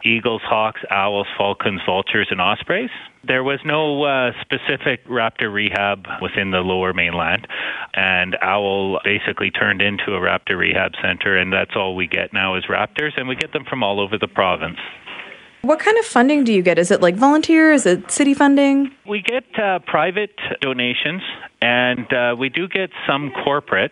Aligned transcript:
eagles, 0.04 0.42
hawks, 0.44 0.82
owls, 0.90 1.28
falcons, 1.38 1.82
vultures, 1.86 2.28
and 2.32 2.42
ospreys. 2.42 2.90
There 3.28 3.44
was 3.44 3.60
no 3.66 4.04
uh, 4.04 4.32
specific 4.42 5.06
raptor 5.08 5.52
rehab 5.52 6.06
within 6.22 6.52
the 6.52 6.60
lower 6.60 6.94
mainland, 6.94 7.48
and 7.94 8.38
Owl 8.42 9.00
basically 9.04 9.50
turned 9.50 9.82
into 9.82 10.14
a 10.14 10.20
raptor 10.20 10.58
rehab 10.58 10.92
center, 11.02 11.36
and 11.38 11.52
that's 11.52 11.72
all 11.76 11.96
we 11.96 12.08
get 12.08 12.34
now 12.34 12.56
is 12.56 12.66
raptors, 12.66 13.12
and 13.18 13.28
we 13.28 13.36
get 13.36 13.52
them 13.52 13.66
from 13.66 13.84
all 13.84 14.00
over 14.00 14.18
the 14.18 14.28
province. 14.28 14.78
What 15.66 15.80
kind 15.80 15.98
of 15.98 16.06
funding 16.06 16.44
do 16.44 16.54
you 16.54 16.62
get? 16.62 16.78
Is 16.78 16.92
it 16.92 17.02
like 17.02 17.16
volunteer? 17.16 17.72
Is 17.72 17.88
it 17.88 18.12
city 18.12 18.36
funding? 18.36 18.92
We 19.08 19.24
get 19.24 19.46
uh, 19.58 19.80
private 19.80 20.36
donations, 20.62 21.24
and 21.60 22.14
uh, 22.14 22.36
we 22.38 22.50
do 22.50 22.68
get 22.68 22.92
some 23.08 23.32
corporate. 23.44 23.92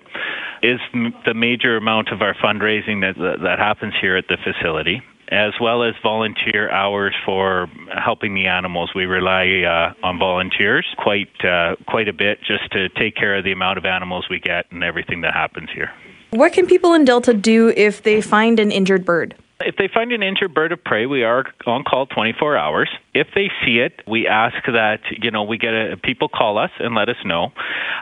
Is 0.61 0.79
m- 0.93 1.15
the 1.25 1.33
major 1.33 1.75
amount 1.75 2.09
of 2.09 2.21
our 2.21 2.35
fundraising 2.35 3.01
that 3.01 3.15
that 3.41 3.57
happens 3.57 3.95
here 3.99 4.15
at 4.15 4.27
the 4.27 4.37
facility 4.37 5.01
as 5.33 5.53
well 5.59 5.83
as 5.83 5.95
volunteer 6.03 6.69
hours 6.69 7.15
for 7.25 7.67
helping 7.97 8.35
the 8.35 8.45
animals. 8.45 8.91
We 8.93 9.05
rely 9.05 9.63
uh, 9.63 10.05
on 10.05 10.19
volunteers 10.19 10.85
quite 10.97 11.43
uh, 11.43 11.75
quite 11.87 12.07
a 12.07 12.13
bit 12.13 12.39
just 12.39 12.71
to 12.71 12.89
take 12.89 13.15
care 13.15 13.35
of 13.35 13.43
the 13.43 13.51
amount 13.51 13.79
of 13.79 13.85
animals 13.85 14.27
we 14.29 14.39
get 14.39 14.71
and 14.71 14.83
everything 14.83 15.21
that 15.21 15.33
happens 15.33 15.69
here. 15.73 15.91
What 16.31 16.53
can 16.53 16.67
people 16.67 16.93
in 16.93 17.05
Delta 17.05 17.33
do 17.33 17.69
if 17.75 18.03
they 18.03 18.21
find 18.21 18.59
an 18.59 18.71
injured 18.71 19.05
bird? 19.05 19.35
If 19.59 19.75
they 19.77 19.87
find 19.87 20.11
an 20.11 20.23
injured 20.23 20.53
bird 20.53 20.71
of 20.71 20.83
prey, 20.83 21.05
we 21.05 21.23
are 21.23 21.45
on 21.65 21.83
call 21.83 22.05
24 22.07 22.57
hours. 22.57 22.89
If 23.13 23.27
they 23.35 23.49
see 23.63 23.79
it, 23.79 24.01
we 24.07 24.27
ask 24.27 24.55
that, 24.65 24.99
you 25.21 25.31
know, 25.31 25.43
we 25.43 25.57
get 25.57 25.73
a, 25.73 25.97
people 26.03 26.27
call 26.27 26.57
us 26.57 26.71
and 26.79 26.95
let 26.95 27.07
us 27.07 27.15
know. 27.23 27.53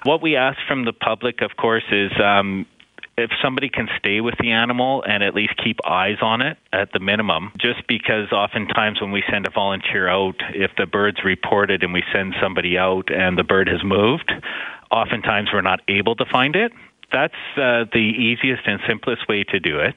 What 0.04 0.22
we 0.22 0.36
ask 0.36 0.58
from 0.68 0.86
the 0.86 0.94
public, 0.94 1.42
of 1.42 1.52
course, 1.58 1.84
is 1.92 2.12
um, 2.24 2.66
if 3.18 3.30
somebody 3.44 3.70
can 3.70 3.88
stay 3.98 4.22
with 4.22 4.36
the 4.40 4.52
animal 4.52 5.04
and 5.08 5.24
at 5.24 5.36
least 5.36 5.54
keep 5.64 5.78
eyes 5.86 6.18
on 6.22 6.42
it 6.42 6.58
at 6.74 6.92
the 6.94 7.00
minimum, 7.00 7.52
just 7.60 7.86
because 7.88 8.32
oftentimes 8.32 9.02
when 9.02 9.12
we 9.12 9.24
send 9.30 9.46
a 9.46 9.50
volunteer 9.52 10.08
out, 10.08 10.36
if 10.54 10.72
the 10.78 10.86
bird's 10.86 11.24
reported 11.24 11.84
and 11.84 11.94
we 11.94 12.04
send 12.14 12.36
somebody 12.42 12.78
out 12.78 13.12
and 13.12 13.38
the 13.38 13.44
bird 13.44 13.68
has 13.68 13.84
moved, 13.84 14.32
oftentimes 14.92 15.50
we're 15.54 15.62
not 15.62 15.82
able 15.88 16.16
to 16.16 16.26
find 16.26 16.56
it 16.56 16.72
that's 17.12 17.34
uh, 17.58 17.86
the 17.92 18.00
easiest 18.00 18.64
and 18.66 18.80
simplest 18.88 19.28
way 19.28 19.44
to 19.46 19.60
do 19.60 19.80
it. 19.80 19.96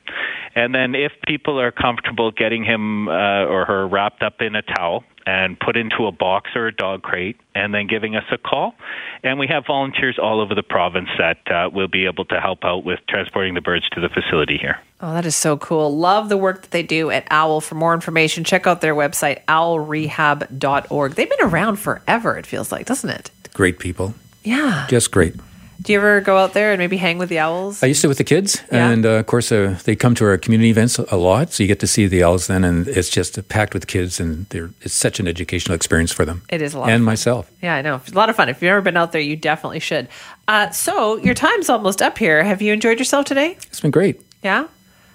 And 0.55 0.75
then 0.75 0.95
if 0.95 1.13
people 1.27 1.61
are 1.61 1.73
comfortable 1.73 2.31
getting 2.31 2.65
him 2.65 3.09
uh, 3.09 3.45
or 3.47 3.65
her 3.65 3.87
wrapped 3.87 4.23
up 4.23 4.41
in 4.41 4.55
a 4.55 4.63
towel 4.63 5.05
and 5.27 5.59
put 5.59 5.77
into 5.77 6.07
a 6.07 6.13
box 6.13 6.51
or 6.55 6.67
a 6.67 6.75
dog 6.75 7.03
crate 7.03 7.37
and 7.55 7.73
then 7.73 7.87
giving 7.87 8.15
us 8.15 8.25
a 8.31 8.39
call. 8.39 8.75
And 9.23 9.39
we 9.39 9.47
have 9.47 9.65
volunteers 9.67 10.19
all 10.19 10.41
over 10.41 10.55
the 10.55 10.63
province 10.63 11.09
that 11.19 11.39
uh, 11.51 11.71
will 11.73 11.89
be 11.89 12.05
able 12.07 12.27
to 12.27 12.41
help 12.41 12.65
out 12.65 12.85
with 12.85 13.01
transporting 13.09 13.55
the 13.55 13.61
birds 13.61 13.89
to 13.91 14.01
the 14.01 14.09
facility 14.09 14.59
here. 14.59 14.81
Oh, 15.01 15.15
that 15.15 15.25
is 15.25 15.37
so 15.37 15.57
cool. 15.57 15.97
Love 15.97 16.29
the 16.29 16.37
work 16.37 16.63
that 16.63 16.71
they 16.71 16.83
do 16.83 17.11
at 17.11 17.27
OWL. 17.31 17.61
For 17.61 17.75
more 17.75 17.95
information, 17.95 18.45
check 18.45 18.67
out 18.67 18.81
their 18.81 18.95
website, 18.95 19.45
owlrehab.org. 19.47 21.15
They've 21.15 21.31
been 21.31 21.49
around 21.49 21.77
forever, 21.77 22.37
it 22.37 22.47
feels 22.47 22.71
like, 22.71 22.87
doesn't 22.87 23.11
it? 23.11 23.31
Great 23.55 23.79
people. 23.79 24.15
Yeah. 24.43 24.87
Just 24.89 25.11
great. 25.11 25.35
Do 25.83 25.93
you 25.93 25.99
ever 25.99 26.21
go 26.21 26.39
out 26.39 26.53
there 26.53 26.73
and 26.73 26.79
maybe 26.79 26.97
hang 26.97 27.19
with 27.19 27.29
the 27.29 27.41
owls? 27.41 27.83
I 27.83 27.87
used 27.87 28.01
to 28.03 28.09
with 28.09 28.19
the 28.19 28.25
kids, 28.25 28.63
yeah. 28.73 28.91
and 28.91 29.05
uh, 29.05 29.11
of 29.11 29.27
course 29.27 29.51
uh, 29.53 29.79
they 29.85 29.97
come 29.97 30.15
to 30.15 30.25
our 30.25 30.39
community 30.39 30.71
events 30.71 30.99
a 30.99 31.17
lot, 31.17 31.53
so 31.53 31.63
you 31.63 31.67
get 31.67 31.81
to 31.81 31.87
see 31.87 32.07
the 32.07 32.23
owls 32.23 32.47
then, 32.47 32.65
and 32.65 32.89
it's 32.89 33.11
just 33.11 33.49
packed 33.49 33.75
with 33.75 33.87
kids, 33.87 34.21
and 34.21 34.47
it's 34.81 34.95
such 34.95 35.21
an 35.21 35.27
educational 35.27 35.75
experience 35.75 36.13
for 36.13 36.25
them. 36.25 36.43
It 36.49 36.63
is 36.63 36.75
a 36.75 36.79
lot, 36.79 36.91
and 36.91 37.05
myself. 37.05 37.51
Yeah, 37.61 37.75
I 37.75 37.83
know, 37.83 37.97
it's 37.97 38.13
a 38.13 38.15
lot 38.15 38.31
of 38.31 38.37
fun. 38.37 38.49
If 38.49 38.63
you've 38.63 38.71
never 38.71 38.83
been 38.83 38.97
out 38.97 39.13
there, 39.13 39.21
you 39.21 39.37
definitely 39.37 39.81
should. 39.81 40.09
Uh, 40.47 40.71
so 40.71 41.17
your 41.17 41.35
time's 41.35 41.69
almost 41.69 42.01
up 42.01 42.19
here. 42.19 42.45
Have 42.45 42.63
you 42.63 42.73
enjoyed 42.73 42.99
yourself 42.99 43.27
today? 43.27 43.59
It's 43.67 43.81
been 43.81 43.91
great. 43.91 44.21
Yeah. 44.43 44.69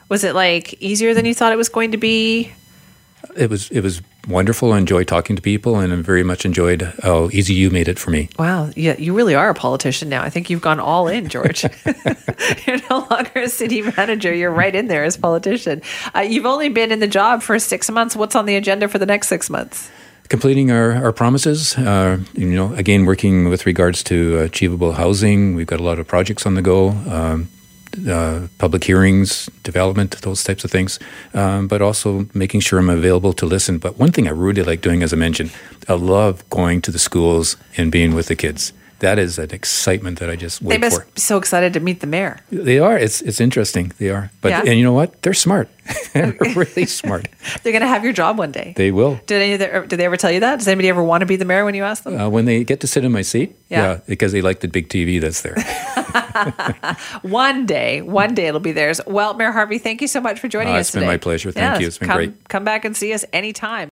Was 0.09 0.23
it 0.23 0.35
like 0.35 0.73
easier 0.81 1.13
than 1.13 1.25
you 1.25 1.33
thought 1.33 1.53
it 1.53 1.57
was 1.57 1.69
going 1.69 1.91
to 1.91 1.97
be? 1.97 2.51
It 3.37 3.49
was. 3.49 3.69
It 3.69 3.81
was 3.81 4.01
wonderful. 4.27 4.73
I 4.73 4.77
enjoy 4.77 5.03
talking 5.03 5.35
to 5.35 5.41
people, 5.41 5.77
and 5.79 5.93
I 5.93 5.95
very 5.97 6.23
much 6.23 6.45
enjoyed 6.45 6.81
how 7.03 7.29
easy 7.31 7.53
you 7.53 7.69
made 7.69 7.87
it 7.87 7.99
for 7.99 8.11
me. 8.11 8.29
Wow, 8.37 8.71
yeah, 8.75 8.95
you 8.97 9.13
really 9.13 9.35
are 9.35 9.49
a 9.49 9.53
politician 9.53 10.09
now. 10.09 10.23
I 10.23 10.29
think 10.29 10.49
you've 10.49 10.61
gone 10.61 10.79
all 10.79 11.07
in, 11.07 11.29
George. 11.29 11.63
you're 12.67 12.79
no 12.89 13.07
longer 13.09 13.31
a 13.35 13.49
city 13.49 13.81
manager; 13.81 14.33
you're 14.33 14.51
right 14.51 14.73
in 14.73 14.87
there 14.87 15.03
as 15.03 15.17
politician. 15.17 15.81
Uh, 16.15 16.21
you've 16.21 16.45
only 16.45 16.69
been 16.69 16.91
in 16.91 16.99
the 16.99 17.07
job 17.07 17.41
for 17.41 17.57
six 17.59 17.89
months. 17.89 18.15
What's 18.15 18.35
on 18.35 18.45
the 18.45 18.55
agenda 18.55 18.87
for 18.87 18.97
the 18.97 19.05
next 19.05 19.27
six 19.27 19.49
months? 19.49 19.89
completing 20.29 20.71
our, 20.71 20.93
our 20.93 21.11
promises. 21.11 21.75
Uh, 21.75 22.19
you 22.33 22.45
know, 22.45 22.73
again, 22.75 23.05
working 23.05 23.49
with 23.49 23.65
regards 23.65 24.03
to 24.03 24.39
achievable 24.39 24.93
housing. 24.93 25.55
We've 25.55 25.67
got 25.67 25.79
a 25.79 25.83
lot 25.83 25.99
of 25.99 26.07
projects 26.07 26.45
on 26.45 26.53
the 26.53 26.61
go. 26.61 26.89
Um, 26.89 27.49
uh, 28.07 28.47
public 28.57 28.83
hearings, 28.83 29.49
development, 29.63 30.21
those 30.21 30.43
types 30.43 30.63
of 30.63 30.71
things, 30.71 30.99
um, 31.33 31.67
but 31.67 31.81
also 31.81 32.27
making 32.33 32.61
sure 32.61 32.79
I'm 32.79 32.89
available 32.89 33.33
to 33.33 33.45
listen. 33.45 33.77
But 33.77 33.97
one 33.97 34.11
thing 34.11 34.27
I 34.27 34.31
really 34.31 34.63
like 34.63 34.81
doing, 34.81 35.03
as 35.03 35.13
I 35.13 35.17
mentioned, 35.17 35.51
I 35.87 35.93
love 35.93 36.47
going 36.49 36.81
to 36.81 36.91
the 36.91 36.99
schools 36.99 37.57
and 37.77 37.91
being 37.91 38.15
with 38.15 38.27
the 38.27 38.35
kids 38.35 38.73
that 38.99 39.19
is 39.19 39.39
an 39.39 39.51
excitement 39.51 40.19
that 40.19 40.29
I 40.29 40.35
just 40.35 40.61
wait 40.61 40.75
for. 40.75 40.79
they 40.79 40.85
must 40.85 41.01
for. 41.01 41.13
Be 41.13 41.21
so 41.21 41.37
excited 41.37 41.73
to 41.73 41.79
meet 41.79 42.01
the 42.01 42.07
mayor. 42.07 42.39
They 42.51 42.79
are. 42.79 42.97
It's 42.97 43.21
it's 43.21 43.39
interesting. 43.39 43.91
They 43.97 44.09
are. 44.09 44.31
But 44.41 44.49
yeah. 44.49 44.63
and 44.65 44.77
you 44.77 44.83
know 44.83 44.93
what? 44.93 45.21
They're 45.21 45.33
smart. 45.33 45.69
They're 46.13 46.35
really 46.55 46.85
smart. 46.85 47.27
They're 47.63 47.71
going 47.71 47.81
to 47.81 47.87
have 47.87 48.03
your 48.03 48.13
job 48.13 48.37
one 48.37 48.51
day. 48.51 48.73
They 48.75 48.91
will. 48.91 49.19
Did 49.25 49.41
any 49.41 49.57
their, 49.57 49.85
did 49.85 49.97
they 49.97 50.05
ever 50.05 50.17
tell 50.17 50.31
you 50.31 50.41
that? 50.41 50.57
Does 50.57 50.67
anybody 50.67 50.89
ever 50.89 51.03
want 51.03 51.21
to 51.21 51.25
be 51.25 51.35
the 51.35 51.45
mayor 51.45 51.65
when 51.65 51.75
you 51.75 51.83
ask 51.83 52.03
them? 52.03 52.19
Uh, 52.19 52.29
when 52.29 52.45
they 52.45 52.63
get 52.63 52.81
to 52.81 52.87
sit 52.87 53.03
in 53.03 53.11
my 53.11 53.21
seat, 53.21 53.55
yeah, 53.69 53.81
yeah 53.81 53.99
because 54.07 54.31
they 54.31 54.41
like 54.41 54.59
the 54.59 54.67
big 54.67 54.89
TV 54.89 55.19
that's 55.19 55.41
there. 55.41 55.55
one 57.21 57.65
day, 57.65 58.01
one 58.01 58.33
day 58.33 58.47
it'll 58.47 58.59
be 58.59 58.71
theirs. 58.71 59.01
Well, 59.05 59.33
Mayor 59.33 59.51
Harvie, 59.51 59.77
thank 59.77 60.01
you 60.01 60.07
so 60.07 60.21
much 60.21 60.39
for 60.39 60.47
joining 60.47 60.73
uh, 60.73 60.77
us 60.77 60.89
It's 60.89 60.95
been 60.95 61.05
my 61.05 61.17
pleasure. 61.17 61.51
Thank 61.51 61.73
yes, 61.73 61.81
you. 61.81 61.87
It's 61.87 61.97
been 61.97 62.07
come, 62.07 62.17
great. 62.17 62.49
Come 62.49 62.63
back 62.63 62.85
and 62.85 62.95
see 62.95 63.13
us 63.13 63.25
anytime. 63.33 63.87